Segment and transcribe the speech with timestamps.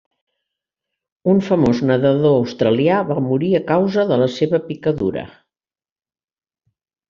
[1.33, 5.29] Un famós nedador australià va morir a causa de la seva picadura.